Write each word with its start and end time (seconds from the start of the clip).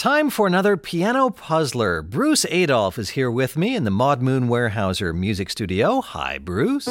Time 0.00 0.30
for 0.30 0.46
another 0.46 0.78
piano 0.78 1.28
puzzler. 1.28 2.00
Bruce 2.00 2.46
Adolphe 2.46 2.98
is 2.98 3.10
here 3.10 3.30
with 3.30 3.58
me 3.58 3.76
in 3.76 3.84
the 3.84 3.90
Maud 3.90 4.22
Moon 4.22 4.48
Weyerhaeuser 4.48 5.14
Music 5.14 5.50
Studio. 5.50 6.00
Hi, 6.00 6.38
Bruce. 6.38 6.88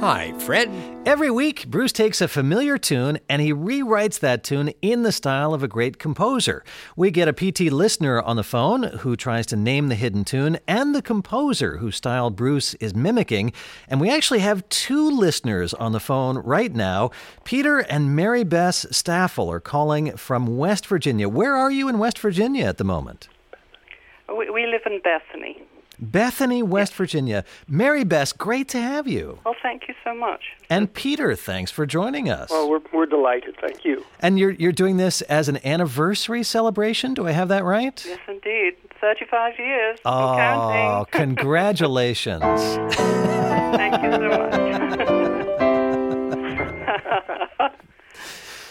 Hi, 0.00 0.32
Fred. 0.38 0.70
Every 1.04 1.30
week, 1.30 1.66
Bruce 1.68 1.92
takes 1.92 2.22
a 2.22 2.28
familiar 2.28 2.78
tune 2.78 3.18
and 3.28 3.42
he 3.42 3.52
rewrites 3.52 4.18
that 4.20 4.42
tune 4.42 4.68
in 4.80 5.02
the 5.02 5.12
style 5.12 5.52
of 5.52 5.62
a 5.62 5.68
great 5.68 5.98
composer. 5.98 6.64
We 6.96 7.10
get 7.10 7.28
a 7.28 7.34
PT 7.34 7.70
listener 7.70 8.22
on 8.22 8.36
the 8.36 8.42
phone 8.42 8.84
who 8.84 9.14
tries 9.14 9.44
to 9.48 9.56
name 9.56 9.88
the 9.88 9.94
hidden 9.94 10.24
tune 10.24 10.58
and 10.66 10.94
the 10.94 11.02
composer 11.02 11.76
whose 11.76 11.96
style 11.96 12.30
Bruce 12.30 12.72
is 12.76 12.94
mimicking. 12.94 13.52
And 13.88 14.00
we 14.00 14.10
actually 14.10 14.38
have 14.38 14.66
two 14.70 15.10
listeners 15.10 15.74
on 15.74 15.92
the 15.92 16.00
phone 16.00 16.38
right 16.38 16.74
now. 16.74 17.10
Peter 17.44 17.80
and 17.80 18.16
Mary 18.16 18.42
Bess 18.42 18.86
Staffel 18.90 19.52
are 19.52 19.60
calling 19.60 20.16
from 20.16 20.56
West 20.56 20.86
Virginia. 20.86 21.28
Where 21.28 21.54
are 21.54 21.70
you 21.70 21.88
in 21.88 21.98
West 21.98 22.18
Virginia 22.20 22.64
at 22.64 22.78
the 22.78 22.84
moment? 22.84 23.28
We, 24.34 24.48
we 24.48 24.64
live 24.64 24.80
in 24.86 25.02
Bethany. 25.04 25.62
Bethany, 26.00 26.62
West 26.62 26.94
Virginia. 26.94 27.44
Mary 27.68 28.04
Bess, 28.04 28.32
great 28.32 28.68
to 28.68 28.80
have 28.80 29.06
you. 29.06 29.38
Well, 29.44 29.54
thank 29.62 29.86
you 29.88 29.94
so 30.02 30.14
much. 30.14 30.42
And 30.68 30.92
Peter, 30.92 31.36
thanks 31.36 31.70
for 31.70 31.84
joining 31.86 32.30
us. 32.30 32.50
Well, 32.50 32.70
we're, 32.70 32.80
we're 32.92 33.06
delighted. 33.06 33.56
Thank 33.60 33.84
you. 33.84 34.04
And 34.20 34.38
you're 34.38 34.52
you're 34.52 34.72
doing 34.72 34.96
this 34.96 35.20
as 35.22 35.48
an 35.48 35.64
anniversary 35.66 36.42
celebration. 36.42 37.14
Do 37.14 37.26
I 37.26 37.32
have 37.32 37.48
that 37.48 37.64
right? 37.64 38.02
Yes, 38.06 38.18
indeed. 38.28 38.76
35 39.00 39.58
years. 39.58 39.98
Oh, 40.04 40.34
counting. 40.36 41.12
congratulations! 41.12 42.60
thank 43.76 44.02
you 44.02 44.12
so 44.12 44.28
much. 44.28 44.98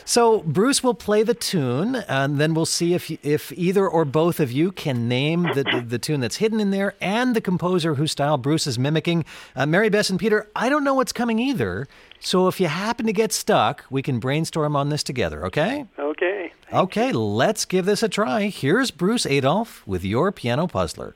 so 0.10 0.40
Bruce 0.40 0.82
will 0.82 0.96
play 0.96 1.22
the 1.22 1.36
tune, 1.36 1.98
and 2.08 2.40
then 2.40 2.56
we'll 2.56 2.66
see 2.66 2.96
if 2.96 3.12
if 3.24 3.52
either 3.52 3.88
or 3.88 4.06
both 4.06 4.40
of 4.40 4.52
you 4.52 4.72
can 4.72 5.08
name 5.08 5.44
the 5.54 5.64
the, 5.64 5.86
the 5.88 6.00
tune 6.00 6.20
that's 6.20 6.38
hidden 6.38 6.60
in 6.60 6.72
there 6.72 6.96
and 7.00 7.36
the 7.36 7.42
composer 7.42 7.94
whose 7.94 8.12
style 8.12 8.38
Bruce 8.38 8.66
is 8.66 8.80
mimicking. 8.80 9.24
Uh, 9.56 9.68
Mary 9.68 9.90
Bess 9.90 10.10
and 10.10 10.20
Peter, 10.20 10.50
I 10.56 10.68
don't 10.68 10.84
know 10.84 10.96
what's 10.96 11.14
coming 11.14 11.38
either. 11.38 11.88
So 12.20 12.48
if 12.48 12.60
you 12.60 12.66
happen 12.66 13.06
to 13.06 13.14
get 13.14 13.32
stuck, 13.32 13.86
we 13.92 14.02
can 14.02 14.18
brainstorm 14.18 14.76
on 14.76 14.90
this 14.90 15.04
together. 15.04 15.46
Okay? 15.46 15.86
Okay. 16.00 16.52
Okay, 16.74 17.12
let's 17.12 17.66
give 17.66 17.86
this 17.86 18.02
a 18.02 18.10
try. 18.10 18.48
Here's 18.48 18.90
Bruce 18.90 19.28
Adolphe 19.28 19.84
with 19.86 20.04
your 20.04 20.32
piano 20.32 20.66
puzzler. 20.66 21.14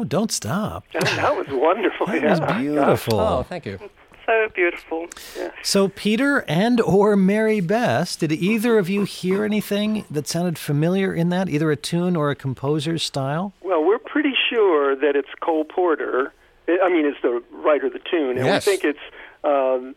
Oh, 0.00 0.04
don't 0.04 0.32
stop. 0.32 0.84
That 0.92 1.36
was 1.36 1.46
wonderful. 1.50 2.06
That 2.06 2.22
yeah. 2.22 2.30
was 2.30 2.56
beautiful. 2.62 3.20
Oh, 3.20 3.42
thank 3.42 3.66
you. 3.66 3.78
So 4.26 4.48
beautiful. 4.54 5.08
So, 5.62 5.88
Peter 5.88 6.44
and 6.48 6.80
or 6.80 7.16
Mary 7.16 7.60
Bess, 7.60 8.16
did 8.16 8.30
either 8.32 8.78
of 8.78 8.88
you 8.88 9.04
hear 9.04 9.44
anything 9.44 10.04
that 10.10 10.26
sounded 10.28 10.56
familiar 10.56 11.12
in 11.12 11.28
that, 11.30 11.48
either 11.48 11.70
a 11.70 11.76
tune 11.76 12.14
or 12.16 12.30
a 12.30 12.36
composer's 12.36 13.02
style? 13.02 13.52
Well, 13.62 13.84
we're 13.84 13.98
pretty 13.98 14.32
sure 14.48 14.94
that 14.96 15.16
it's 15.16 15.28
Cole 15.40 15.64
Porter. 15.64 16.32
I 16.68 16.88
mean, 16.88 17.04
it's 17.06 17.20
the 17.22 17.42
writer 17.52 17.86
of 17.86 17.92
the 17.92 17.98
tune, 17.98 18.36
and 18.38 18.46
Yes. 18.46 18.66
we 18.66 18.76
think 18.76 18.84
it's 18.84 19.06
um, 19.42 19.88
s- 19.90 19.94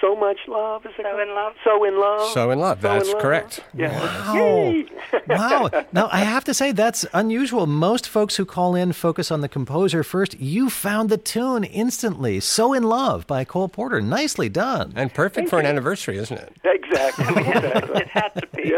so 0.00 0.14
much 0.16 0.38
love. 0.48 0.84
Is 0.86 0.92
it 0.98 1.02
So 1.02 1.10
called? 1.10 1.20
in 1.20 1.34
love? 1.34 1.52
So 1.64 1.84
in 1.84 1.98
love. 1.98 2.32
So 2.32 2.50
in 2.50 2.58
love. 2.58 2.80
So 2.80 2.88
in 2.90 2.98
That's 2.98 3.12
love. 3.12 3.22
correct. 3.22 3.60
Yeah. 3.74 3.98
Wow. 4.00 4.84
Wow. 5.28 5.84
Now, 5.92 6.08
I 6.10 6.20
have 6.20 6.44
to 6.44 6.54
say, 6.54 6.72
that's 6.72 7.06
unusual. 7.12 7.66
Most 7.66 8.08
folks 8.08 8.36
who 8.36 8.44
call 8.44 8.74
in 8.74 8.92
focus 8.92 9.30
on 9.30 9.40
the 9.42 9.48
composer 9.48 10.02
first. 10.02 10.38
You 10.40 10.68
found 10.70 11.08
the 11.08 11.16
tune 11.16 11.62
instantly. 11.64 12.40
So 12.40 12.72
in 12.72 12.82
Love 12.82 13.26
by 13.26 13.44
Cole 13.44 13.68
Porter. 13.68 14.00
Nicely 14.00 14.48
done. 14.48 14.92
And 14.96 15.12
perfect 15.14 15.48
for 15.48 15.58
an 15.60 15.66
anniversary, 15.66 16.18
isn't 16.18 16.36
it? 16.36 16.52
exactly. 16.64 17.24
exactly. 17.36 18.00
It 18.00 18.08
had 18.08 18.28
to 18.30 18.46
be. 18.54 18.74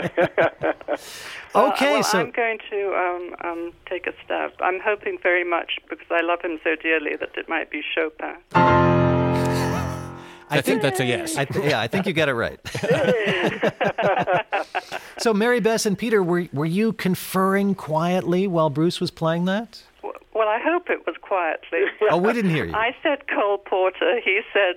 Okay, 1.54 1.94
well, 1.94 2.02
so. 2.02 2.18
I'm 2.20 2.30
going 2.32 2.58
to 2.70 2.94
um, 2.94 3.34
um, 3.44 3.72
take 3.88 4.06
a 4.06 4.12
stab. 4.24 4.52
I'm 4.60 4.78
hoping 4.80 5.18
very 5.22 5.44
much, 5.44 5.78
because 5.88 6.06
I 6.10 6.20
love 6.22 6.40
him 6.42 6.58
so 6.62 6.76
dearly, 6.76 7.16
that 7.16 7.30
it 7.36 7.48
might 7.48 7.70
be 7.70 7.82
Chopin. 7.94 8.36
I 10.48 10.60
think 10.60 10.82
that's 10.82 11.00
a 11.00 11.04
yes. 11.04 11.36
I 11.36 11.44
th- 11.44 11.64
yeah, 11.64 11.80
I 11.80 11.86
think 11.88 12.06
you 12.06 12.12
got 12.12 12.28
it 12.28 12.34
right. 12.34 12.60
so, 15.18 15.34
Mary 15.34 15.60
Bess 15.60 15.86
and 15.86 15.98
Peter, 15.98 16.22
were, 16.22 16.46
were 16.52 16.64
you 16.66 16.92
conferring 16.92 17.74
quietly 17.74 18.46
while 18.46 18.70
Bruce 18.70 19.00
was 19.00 19.10
playing 19.10 19.44
that? 19.46 19.82
Well, 20.02 20.48
I 20.48 20.58
hope 20.62 20.90
it 20.90 21.06
was 21.06 21.16
quietly. 21.20 21.84
Oh, 22.10 22.18
we 22.18 22.32
didn't 22.32 22.50
hear 22.52 22.64
you. 22.66 22.74
I 22.74 22.94
said 23.02 23.26
Cole 23.28 23.58
Porter. 23.58 24.20
He 24.24 24.40
said 24.52 24.76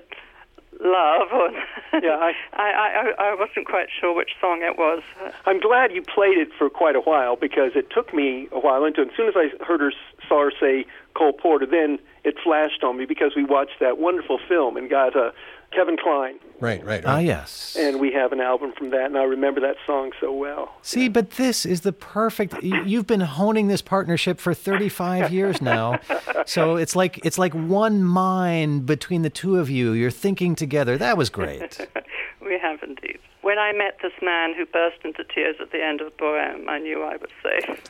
love. 0.80 1.28
Or 1.34 1.50
Yeah, 2.02 2.16
I- 2.18 2.34
I, 2.54 3.14
I, 3.20 3.26
I 3.32 3.36
wasn't 3.36 3.68
quite 3.68 3.88
sure 4.00 4.16
which 4.16 4.32
song 4.42 4.62
it 4.64 4.78
was. 4.78 5.04
I'm 5.46 5.60
glad 5.60 5.92
you 5.92 6.02
played 6.02 6.38
it 6.38 6.50
for 6.58 6.70
quite 6.70 6.96
a 6.96 7.02
while 7.02 7.36
because 7.36 7.72
it 7.76 7.90
took 7.92 8.14
me 8.14 8.48
a 8.52 8.60
while 8.60 8.86
into 8.86 9.02
it. 9.02 9.10
As 9.10 9.16
soon 9.18 9.28
as 9.28 9.36
I 9.36 9.50
heard 9.64 9.82
her 9.82 9.92
saw 10.28 10.46
her 10.46 10.52
say 10.60 10.86
Cole 11.16 11.34
Porter, 11.34 11.66
then 11.66 12.00
it 12.24 12.36
flashed 12.44 12.84
on 12.84 12.98
me 12.98 13.06
because 13.06 13.32
we 13.36 13.44
watched 13.44 13.80
that 13.80 13.98
wonderful 13.98 14.40
film 14.48 14.78
and 14.78 14.90
got 14.90 15.16
uh, 15.16 15.32
Kevin 15.72 15.98
Kline, 16.02 16.36
right, 16.60 16.84
right, 16.84 17.04
Ah, 17.06 17.20
yes. 17.20 17.76
and 17.80 18.00
we 18.00 18.12
have 18.12 18.32
an 18.32 18.42
album 18.42 18.74
from 18.78 18.90
that, 18.90 19.06
and 19.06 19.18
I 19.18 19.24
remember 19.24 19.62
that 19.62 19.76
song 19.86 20.12
so 20.20 20.32
well. 20.34 20.74
See, 20.82 21.10
but 21.10 21.32
this 21.32 21.64
is 21.66 21.82
the 21.82 21.92
perfect. 21.94 22.56
You've 22.64 23.06
been 23.06 23.20
honing 23.22 23.68
this 23.68 23.82
partnership 23.82 24.40
for 24.40 24.54
35 24.56 25.32
years 25.38 25.62
now, 25.62 26.00
so 26.48 26.76
it's 26.76 26.96
like 26.96 27.24
it's 27.24 27.38
like 27.38 27.54
one 27.54 28.04
mind 28.04 28.86
between 28.88 29.22
the 29.22 29.30
two 29.30 29.58
of 29.58 29.70
you. 29.70 29.92
You're 29.92 30.10
thinking 30.12 30.56
together. 30.56 30.98
That 30.98 31.18
was 31.18 31.30
great. 31.30 31.88
We 32.42 32.58
have 32.60 32.82
indeed. 32.84 33.20
When 33.42 33.60
I 33.60 33.74
met 33.74 33.98
this 34.02 34.14
man 34.22 34.54
who 34.56 34.66
burst 34.66 34.98
into 35.04 35.24
tears 35.24 35.58
at 35.60 35.72
the 35.72 35.84
end 35.84 36.02
of 36.02 36.16
Bohème, 36.18 36.68
I 36.68 36.80
knew 36.80 37.04
I 37.04 37.18
was 37.18 37.30
safe. 37.44 37.84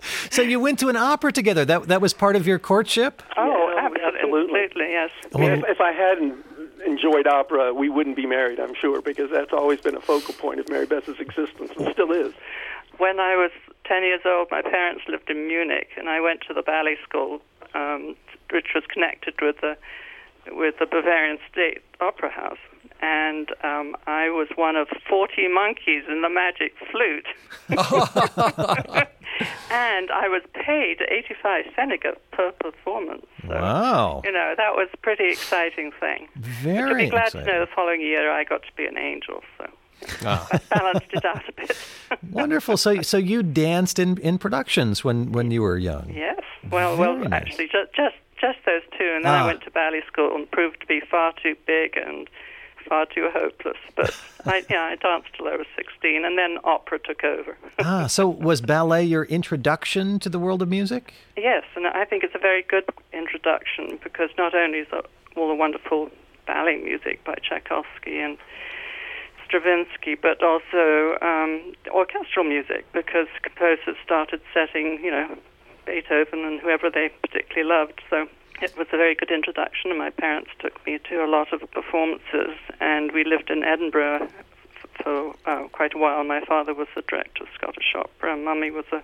So 0.30 0.42
you 0.42 0.60
went 0.60 0.78
to 0.78 0.88
an 0.88 0.96
opera 0.96 1.32
together. 1.32 1.64
That 1.64 1.88
that 1.88 2.00
was 2.00 2.14
part 2.14 2.36
of 2.36 2.46
your 2.46 2.58
courtship. 2.58 3.22
oh, 3.36 3.72
Yeah, 3.74 3.86
absolutely, 3.86 4.20
absolutely. 4.20 4.60
absolutely, 4.62 4.92
yes. 4.92 5.10
if, 5.58 5.64
if 5.76 5.80
I 5.80 5.92
hadn't 5.92 6.44
enjoyed 6.86 7.26
opera, 7.26 7.74
we 7.74 7.88
wouldn't 7.88 8.16
be 8.16 8.26
married, 8.26 8.58
I'm 8.60 8.74
sure, 8.74 9.02
because 9.02 9.30
that's 9.30 9.52
always 9.52 9.80
been 9.80 9.96
a 9.96 10.00
focal 10.00 10.34
point 10.34 10.60
of 10.60 10.68
Mary 10.68 10.86
Bess's 10.86 11.18
existence 11.20 11.72
and 11.76 11.92
still 11.92 12.12
is. 12.12 12.32
When 12.98 13.20
I 13.20 13.36
was 13.36 13.50
10 13.84 14.02
years 14.04 14.22
old, 14.24 14.48
my 14.50 14.62
parents 14.62 15.02
lived 15.08 15.28
in 15.30 15.46
Munich, 15.46 15.88
and 15.96 16.08
I 16.08 16.20
went 16.20 16.40
to 16.48 16.54
the 16.54 16.62
ballet 16.62 16.96
school, 17.02 17.42
um, 17.74 18.16
which 18.50 18.68
was 18.74 18.84
connected 18.88 19.34
with 19.42 19.60
the 19.60 19.76
with 20.52 20.74
the 20.78 20.86
Bavarian 20.86 21.38
State 21.50 21.78
Opera 22.00 22.30
House. 22.30 22.58
And 23.02 23.48
um, 23.64 23.96
I 24.06 24.28
was 24.28 24.48
one 24.56 24.76
of 24.76 24.88
40 25.08 25.48
monkeys 25.48 26.04
in 26.08 26.20
the 26.22 26.28
magic 26.28 26.74
flute. 26.90 27.26
and 29.70 30.10
I 30.10 30.28
was 30.28 30.42
paid 30.54 31.00
85 31.08 31.64
pfennige 31.76 32.14
per 32.32 32.52
performance. 32.52 33.24
So, 33.42 33.48
Wow. 33.54 34.22
You 34.24 34.32
know, 34.32 34.54
that 34.56 34.74
was 34.74 34.88
a 34.92 34.96
pretty 34.98 35.28
exciting 35.30 35.92
thing. 35.98 36.28
to 36.34 36.40
Very 36.62 37.04
be 37.04 37.10
glad 37.10 37.26
exciting. 37.28 37.46
to 37.46 37.52
know 37.52 37.60
the 37.60 37.70
following 37.74 38.00
year 38.00 38.30
I 38.30 38.44
got 38.44 38.62
to 38.62 38.72
be 38.76 38.84
an 38.86 38.98
angel, 38.98 39.42
so 39.58 39.66
Ah. 40.24 40.48
I 40.50 40.58
balanced 40.74 41.08
it 41.12 41.24
out 41.26 41.42
a 41.48 41.52
bit. 41.52 41.76
Wonderful. 42.30 42.78
So, 42.78 43.02
so 43.02 43.18
you 43.18 43.42
danced 43.42 43.98
in, 43.98 44.16
in 44.18 44.38
productions 44.38 45.04
when, 45.04 45.32
when 45.32 45.50
you 45.50 45.60
were 45.62 45.76
young. 45.76 46.10
yes. 46.14 46.40
Well, 46.70 46.96
Very 46.96 47.08
well, 47.20 47.28
nice. 47.28 47.32
actually, 47.42 47.66
just 47.66 47.92
just 47.94 48.14
just 48.40 48.58
those 48.66 48.82
two, 48.98 49.12
and 49.14 49.24
then 49.24 49.32
Ah. 49.32 49.44
I 49.44 49.46
went 49.46 49.62
to 49.64 49.70
ballet 49.70 50.02
school 50.06 50.34
and 50.34 50.50
proved 50.50 50.80
to 50.80 50.86
be 50.86 51.00
far 51.00 51.32
too 51.42 51.54
big 51.66 51.96
and 51.96 52.28
far 52.88 53.04
too 53.06 53.28
hopeless. 53.32 53.76
But 53.94 54.16
I, 54.46 54.64
yeah, 54.70 54.82
I 54.84 54.96
danced 54.96 55.28
till 55.36 55.46
I 55.48 55.56
was 55.56 55.66
16, 55.76 56.24
and 56.24 56.38
then 56.38 56.58
opera 56.64 56.98
took 56.98 57.22
over. 57.24 57.56
Ah, 57.84 58.06
so 58.06 58.28
was 58.28 58.60
ballet 58.60 59.04
your 59.04 59.24
introduction 59.24 60.18
to 60.20 60.28
the 60.28 60.38
world 60.38 60.62
of 60.62 60.68
music? 60.68 61.12
Yes, 61.36 61.64
and 61.76 61.86
I 61.86 62.04
think 62.04 62.24
it's 62.24 62.34
a 62.34 62.38
very 62.38 62.62
good 62.62 62.84
introduction 63.12 63.98
because 64.02 64.30
not 64.38 64.54
only 64.54 64.78
is 64.80 64.88
all 65.36 65.48
the 65.48 65.54
wonderful 65.54 66.10
ballet 66.46 66.76
music 66.78 67.22
by 67.24 67.34
Tchaikovsky 67.42 68.18
and 68.18 68.36
Stravinsky, 69.46 70.14
but 70.14 70.42
also 70.42 71.16
um, 71.22 71.72
orchestral 71.90 72.44
music 72.44 72.84
because 72.92 73.26
composers 73.42 73.96
started 74.04 74.40
setting, 74.54 75.00
you 75.02 75.10
know, 75.10 75.36
Beethoven 75.84 76.44
and 76.44 76.60
whoever 76.60 76.90
they 76.90 77.10
particularly 77.22 77.68
loved. 77.68 78.00
So 78.08 78.28
it 78.62 78.76
was 78.76 78.86
a 78.92 78.96
very 78.96 79.14
good 79.14 79.30
introduction, 79.30 79.90
and 79.90 79.98
my 79.98 80.10
parents 80.10 80.50
took 80.58 80.84
me 80.86 80.98
to 81.08 81.24
a 81.24 81.28
lot 81.28 81.52
of 81.52 81.60
performances, 81.70 82.56
and 82.80 83.12
we 83.12 83.24
lived 83.24 83.50
in 83.50 83.64
Edinburgh 83.64 84.28
for 85.02 85.34
uh, 85.46 85.68
quite 85.72 85.94
a 85.94 85.98
while. 85.98 86.22
My 86.24 86.40
father 86.44 86.74
was 86.74 86.88
the 86.94 87.02
director 87.02 87.44
of 87.44 87.48
Scottish 87.54 87.94
Opera, 87.94 88.34
and 88.34 88.44
Mummy 88.44 88.70
was 88.70 88.84
a 88.92 89.02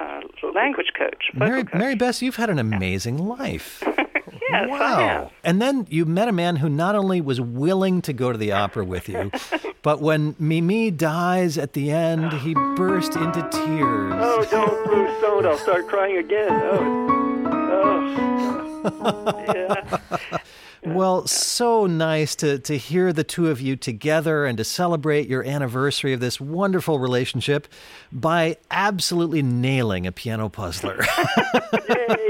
uh, 0.00 0.20
language 0.54 0.92
coach, 0.98 1.30
vocal 1.34 1.48
Mary, 1.48 1.64
coach. 1.64 1.74
Mary 1.74 1.94
Bess, 1.94 2.22
you've 2.22 2.36
had 2.36 2.50
an 2.50 2.58
amazing 2.58 3.18
life. 3.18 3.82
yes, 3.86 4.68
I 4.70 5.02
have. 5.02 5.32
And 5.44 5.60
then 5.60 5.86
you 5.90 6.04
met 6.04 6.28
a 6.28 6.32
man 6.32 6.56
who 6.56 6.68
not 6.68 6.94
only 6.94 7.20
was 7.20 7.40
willing 7.40 8.02
to 8.02 8.12
go 8.12 8.32
to 8.32 8.38
the 8.38 8.52
opera 8.52 8.84
with 8.84 9.08
you, 9.08 9.30
but 9.82 10.00
when 10.00 10.34
Mimi 10.38 10.90
dies 10.90 11.58
at 11.58 11.72
the 11.72 11.90
end, 11.90 12.32
he 12.32 12.54
burst 12.54 13.16
into 13.16 13.42
tears. 13.50 14.14
Oh, 14.16 14.46
don't, 14.50 14.84
Bruce, 14.86 15.20
don't. 15.20 15.44
I'll 15.44 15.58
start 15.58 15.88
crying 15.88 16.18
again. 16.18 16.50
Oh, 16.52 17.48
oh. 17.72 19.44
Yeah. 19.54 19.98
Well, 20.84 21.28
so 21.28 21.86
nice 21.86 22.34
to, 22.36 22.58
to 22.58 22.76
hear 22.76 23.12
the 23.12 23.22
two 23.22 23.50
of 23.50 23.60
you 23.60 23.76
together 23.76 24.44
and 24.44 24.58
to 24.58 24.64
celebrate 24.64 25.28
your 25.28 25.44
anniversary 25.44 26.12
of 26.12 26.18
this 26.18 26.40
wonderful 26.40 26.98
relationship 26.98 27.68
by 28.10 28.56
absolutely 28.68 29.42
nailing 29.42 30.08
a 30.08 30.12
piano 30.12 30.48
puzzler. 30.48 30.98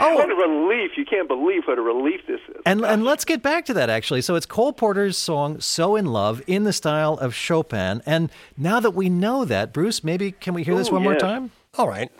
Oh. 0.00 0.14
What 0.14 0.30
a 0.30 0.34
relief. 0.34 0.92
You 0.96 1.04
can't 1.04 1.28
believe 1.28 1.64
what 1.66 1.78
a 1.78 1.82
relief 1.82 2.20
this 2.26 2.40
is. 2.48 2.56
And 2.66 2.84
and 2.84 3.04
let's 3.04 3.24
get 3.24 3.42
back 3.42 3.64
to 3.66 3.74
that 3.74 3.90
actually. 3.90 4.22
So 4.22 4.34
it's 4.34 4.46
Cole 4.46 4.72
Porter's 4.72 5.16
song 5.16 5.60
"So 5.60 5.96
in 5.96 6.06
Love" 6.06 6.42
in 6.46 6.64
the 6.64 6.72
style 6.72 7.14
of 7.14 7.34
Chopin. 7.34 8.02
And 8.06 8.30
now 8.56 8.80
that 8.80 8.92
we 8.92 9.08
know 9.08 9.44
that, 9.44 9.72
Bruce, 9.72 10.02
maybe 10.02 10.32
can 10.32 10.54
we 10.54 10.62
hear 10.62 10.76
this 10.76 10.88
Ooh, 10.88 10.94
one 10.94 11.02
more 11.02 11.16
time? 11.16 11.50
All 11.76 11.88
right. 11.88 12.10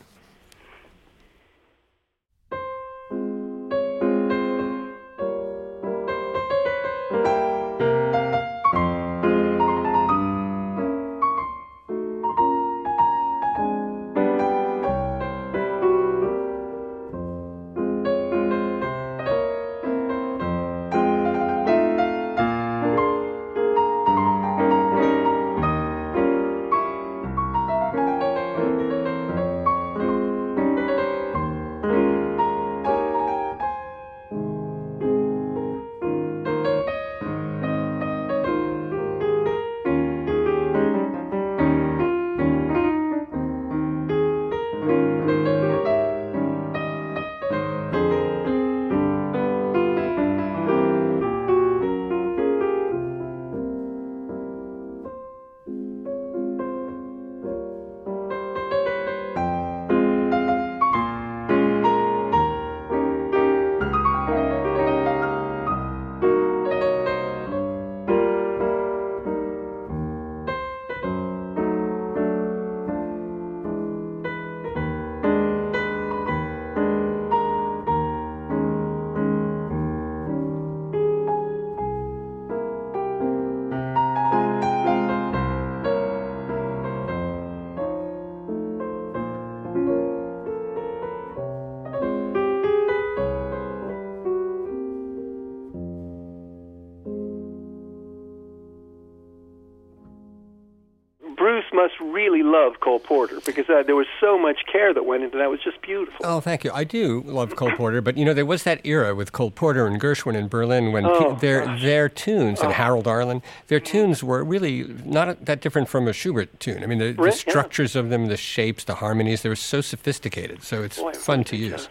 Must 101.82 101.94
really 102.00 102.42
love 102.42 102.80
Cole 102.80 102.98
Porter 102.98 103.38
because 103.46 103.68
uh, 103.68 103.82
there 103.84 103.96
was 103.96 104.06
so 104.20 104.38
much 104.38 104.60
care 104.70 104.92
that 104.92 105.04
went 105.04 105.22
into 105.24 105.38
that. 105.38 105.44
It 105.44 105.48
was 105.56 105.62
just 105.62 105.80
beautiful. 105.82 106.20
Oh, 106.24 106.40
thank 106.40 106.64
you. 106.64 106.70
I 106.72 106.84
do 106.84 107.22
love 107.26 107.56
Cole 107.56 107.72
Porter, 107.72 108.00
but 108.00 108.16
you 108.18 108.24
know 108.24 108.34
there 108.34 108.46
was 108.46 108.62
that 108.64 108.80
era 108.84 109.14
with 109.14 109.32
Cole 109.32 109.50
Porter 109.50 109.86
and 109.86 110.00
Gershwin 110.00 110.34
in 110.34 110.48
Berlin 110.48 110.92
when 110.92 111.06
Oh, 111.06 111.34
pe- 111.34 111.40
their 111.40 111.78
their 111.78 112.08
tunes 112.08 112.60
and 112.60 112.72
Harold 112.72 113.06
Arlen, 113.06 113.42
their 113.68 113.80
tunes 113.80 114.22
were 114.22 114.42
really 114.44 114.84
not 115.04 115.44
that 115.46 115.60
different 115.60 115.88
from 115.88 116.06
a 116.08 116.12
Schubert 116.12 116.58
tune. 116.60 116.82
I 116.82 116.86
mean, 116.86 116.98
the, 116.98 117.12
the 117.12 117.22
Right, 117.22 117.32
yeah. 117.46 117.50
structures 117.52 117.96
of 117.96 118.10
them, 118.10 118.26
the 118.26 118.36
shapes, 118.36 118.84
the 118.84 118.96
harmonies, 118.96 119.42
they 119.42 119.48
were 119.48 119.56
so 119.56 119.80
sophisticated. 119.80 120.62
So 120.62 120.82
it's 120.82 120.98
Boy, 120.98 121.12
fun 121.12 121.44
to 121.44 121.56
use. 121.56 121.88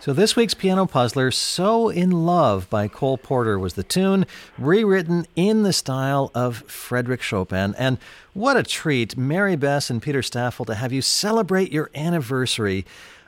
So 0.00 0.12
this 0.12 0.36
week's 0.36 0.54
piano 0.54 0.86
puzzler, 0.86 1.30
"So 1.30 1.88
in 1.88 2.10
Love" 2.10 2.68
by 2.70 2.88
Cole 2.88 3.18
Porter, 3.18 3.58
was 3.58 3.74
the 3.74 3.82
tune 3.82 4.26
rewritten 4.58 5.26
in 5.36 5.62
the 5.62 5.72
style 5.72 6.30
of 6.34 6.58
Frederick 6.66 7.22
Chopin. 7.22 7.74
And 7.78 7.98
what 8.32 8.56
a 8.56 8.62
treat, 8.62 9.16
Mary 9.16 9.56
Bess 9.56 9.90
and 9.90 10.02
Peter 10.02 10.22
Staffel, 10.22 10.64
to 10.66 10.74
have 10.74 10.92
you 10.92 11.02
celebrate 11.02 11.72
your 11.72 11.90
anniversary 11.94 12.84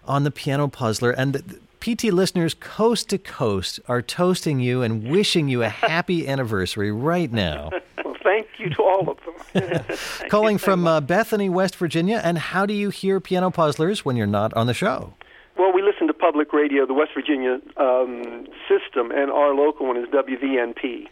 on 0.07 0.25
the 0.25 0.31
piano 0.31 0.69
puzzler. 0.69 1.11
And 1.11 1.33
the- 1.35 1.59
PT 1.81 2.11
listeners 2.11 2.55
coast 2.55 3.11
to 3.11 3.19
coast 3.19 3.79
are 3.87 4.03
toasting 4.03 4.59
you 4.61 4.83
and 4.83 5.09
wishing 5.09 5.49
you 5.49 5.63
a 5.63 5.69
happy 5.69 6.27
anniversary 6.27 6.91
right 6.93 7.31
now. 7.33 7.71
Well, 8.05 8.15
thank 8.23 8.47
you 8.59 8.71
to 8.71 8.83
all 8.83 9.09
of 9.09 9.19
them. 9.53 9.97
Calling 10.31 10.59
from 10.59 10.87
uh, 10.87 11.01
Bethany, 11.01 11.49
West 11.49 11.75
Virginia. 11.77 12.21
And 12.23 12.39
how 12.39 12.65
do 12.67 12.73
you 12.75 12.91
hear 12.91 13.19
piano 13.21 13.51
puzzlers 13.51 14.05
when 14.05 14.15
you're 14.17 14.27
not 14.29 14.53
on 14.55 14.67
the 14.69 14.75
show? 14.75 15.15
well, 15.59 15.73
we 15.73 15.81
listen 15.83 16.07
to 16.07 16.13
public 16.27 16.53
radio, 16.53 16.85
the 16.85 16.93
West 16.93 17.13
Virginia 17.15 17.61
um, 17.77 18.49
system, 18.69 19.13
and 19.13 19.31
our 19.31 19.55
local 19.55 19.87
one 19.87 19.97
is 19.97 20.09
WVNP. 20.09 21.07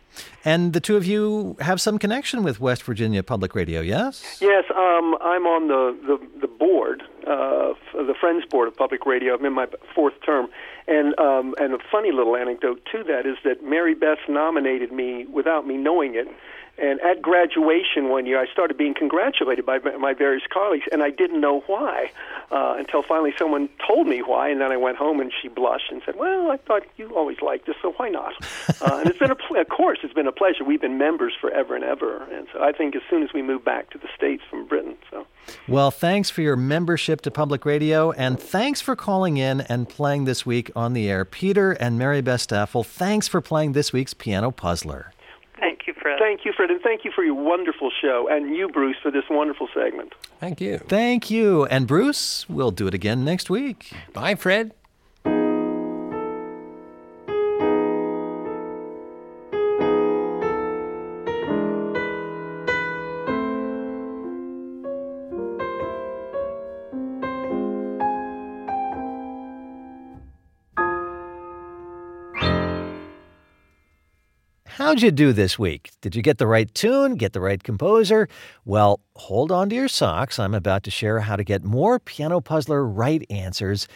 And 0.44 0.73
the 0.73 0.80
two 0.80 0.97
of 0.97 1.06
you 1.06 1.56
have 1.61 1.80
some 1.80 2.00
connection 2.00 2.42
with 2.42 2.59
West 2.59 2.83
Virginia 2.83 3.23
Public 3.23 3.54
Radio, 3.54 3.80
yes? 3.80 4.38
Yes, 4.40 4.64
um, 4.71 5.16
I'm 5.21 5.47
on 5.47 5.68
the, 5.68 5.97
the, 6.04 6.40
the 6.40 6.49
board, 6.49 7.04
uh, 7.28 7.75
the 7.92 8.14
Friends 8.21 8.44
Board 8.50 8.66
of 8.66 8.76
Public 8.76 9.06
Radio. 9.06 9.37
I'm 9.37 9.44
in 9.44 9.52
my 9.52 9.68
fourth 9.94 10.14
term. 10.26 10.49
And, 10.88 11.16
um, 11.21 11.54
and 11.59 11.75
a 11.75 11.78
funny 11.92 12.11
little 12.11 12.37
anecdote 12.37 12.83
to 12.90 13.04
that 13.04 13.25
is 13.25 13.37
that 13.44 13.62
Mary 13.62 13.94
Bess 13.94 14.18
nominated 14.28 14.90
me 14.90 15.26
without 15.26 15.64
me 15.64 15.76
knowing 15.76 16.16
it 16.16 16.26
And 16.76 17.00
at 17.02 17.23
graduation 17.23 18.09
one 18.09 18.26
year, 18.26 18.40
I 18.40 18.50
started 18.50 18.76
being 18.76 18.95
congratulated 18.95 19.64
by 19.64 19.78
my 19.78 20.12
various 20.12 20.43
colleagues, 20.52 20.85
and 20.90 21.04
I 21.04 21.11
didn't 21.11 21.40
know 21.40 21.61
why 21.66 22.11
uh, 22.50 22.75
until 22.78 23.02
finally 23.02 23.33
someone 23.38 23.69
told 23.87 24.09
me 24.09 24.23
why. 24.23 24.49
And 24.49 24.61
then 24.61 24.73
I 24.73 24.76
went 24.76 24.97
home, 24.97 25.21
and 25.21 25.33
she 25.40 25.47
blushed 25.49 25.93
and 25.93 26.02
said, 26.04 26.16
"Well, 26.16 26.50
I 26.50 26.57
thought 26.57 26.83
you 26.97 27.14
always 27.16 27.40
liked 27.40 27.69
us, 27.69 27.76
so 27.81 27.93
why 27.93 28.09
not?" 28.09 28.33
uh, 28.83 28.99
and 28.99 29.09
it's 29.09 29.19
been 29.19 29.31
a, 29.31 29.37
pl- 29.37 29.61
of 29.61 29.69
course, 29.69 30.00
it's 30.02 30.14
been 30.14 30.26
a 30.26 30.33
pleasure. 30.33 30.64
We've 30.64 30.81
been 30.81 30.99
members 30.99 31.35
forever 31.40 31.76
and 31.76 31.85
ever, 31.85 32.25
and 32.25 32.49
so 32.52 32.61
I 32.62 32.73
think 32.73 32.97
as 32.97 33.02
soon 33.09 33.23
as 33.23 33.33
we 33.33 33.40
move 33.40 33.64
back 33.64 33.90
to 33.90 33.99
the 33.99 34.09
states 34.16 34.43
from 34.50 34.66
Britain, 34.66 34.97
so. 35.11 35.26
Well, 35.69 35.90
thanks 35.90 36.31
for 36.31 36.40
your 36.40 36.57
membership 36.57 37.21
to 37.23 37.31
public 37.31 37.64
radio, 37.64 38.11
and 38.12 38.40
thanks 38.40 38.81
for 38.81 38.97
calling 38.97 39.37
in 39.37 39.61
and 39.62 39.88
playing 39.88 40.25
this 40.25 40.45
week 40.45 40.71
on 40.75 40.93
the 40.95 41.09
air, 41.09 41.25
Peter 41.25 41.73
and 41.73 41.99
Mary 41.99 42.21
Bess 42.21 42.43
Staffel. 42.43 42.83
Thanks 42.83 43.28
for 43.28 43.40
playing 43.40 43.73
this 43.73 43.93
week's 43.93 44.14
piano 44.14 44.50
puzzler. 44.50 45.13
Thank 46.25 46.47
you, 46.47 46.54
Fred. 46.57 46.64
Thank 46.64 46.64
you, 46.64 46.64
Fred, 46.66 46.71
and 46.71 46.81
thank 46.81 47.04
you 47.04 47.11
for 47.14 47.23
your 47.23 47.35
wonderful 47.35 47.90
show, 48.00 48.28
and 48.31 48.57
you, 48.57 48.69
Bruce, 48.69 48.97
for 49.02 49.11
this 49.11 49.25
wonderful 49.28 49.69
segment. 49.75 50.14
Thank 50.40 50.59
you. 50.59 50.78
Thank 50.78 51.31
you. 51.31 51.66
And 51.66 51.87
Bruce, 51.87 52.49
we'll 52.49 52.71
do 52.71 52.87
it 52.87 52.95
again 52.95 53.26
next 53.26 53.50
week. 53.50 53.93
Bye, 54.14 54.35
Fred. 54.35 54.73
How'd 74.85 75.00
you 75.00 75.11
do 75.11 75.33
this 75.33 75.59
week? 75.59 75.93
Did 76.03 76.14
you 76.14 76.21
get 76.21 76.37
the 76.37 76.47
right 76.47 76.73
tune, 76.75 77.14
get 77.14 77.33
the 77.33 77.41
right 77.41 77.62
composer? 77.62 78.29
Well, 78.67 79.00
hold 79.17 79.50
on 79.50 79.71
to 79.71 79.75
your 79.75 79.88
socks. 79.88 80.38
I'm 80.38 80.53
about 80.53 80.83
to 80.83 80.91
share 80.91 81.21
how 81.21 81.37
to 81.37 81.43
get 81.43 81.64
more 81.64 81.99
Piano 81.99 82.43
Puzzler 82.43 82.85
right 82.85 83.25
answers. 83.31 83.88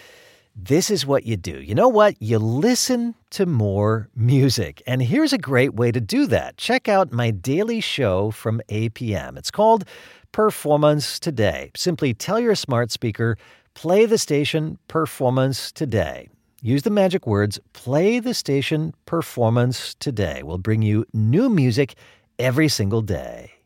This 0.56 0.90
is 0.90 1.04
what 1.04 1.24
you 1.24 1.36
do. 1.36 1.60
You 1.60 1.74
know 1.74 1.90
what? 1.90 2.14
You 2.22 2.38
listen 2.38 3.14
to 3.32 3.44
more 3.44 4.08
music. 4.16 4.82
And 4.86 5.02
here's 5.02 5.34
a 5.34 5.38
great 5.38 5.74
way 5.74 5.92
to 5.92 6.00
do 6.00 6.26
that. 6.28 6.56
Check 6.56 6.88
out 6.88 7.12
my 7.12 7.32
daily 7.32 7.82
show 7.82 8.30
from 8.30 8.62
APM. 8.70 9.36
It's 9.36 9.50
called 9.50 9.84
Performance 10.32 11.20
Today. 11.20 11.70
Simply 11.76 12.14
tell 12.14 12.40
your 12.40 12.54
smart 12.54 12.90
speaker, 12.92 13.36
play 13.74 14.06
the 14.06 14.16
station 14.16 14.78
Performance 14.88 15.70
Today. 15.70 16.30
Use 16.60 16.82
the 16.82 16.90
magic 16.90 17.24
words 17.24 17.60
play 17.72 18.18
the 18.18 18.34
station 18.34 18.92
performance 19.06 19.94
today. 19.94 20.42
We'll 20.42 20.58
bring 20.58 20.82
you 20.82 21.04
new 21.12 21.48
music 21.48 21.94
every 22.36 22.66
single 22.66 23.00
day. 23.00 23.57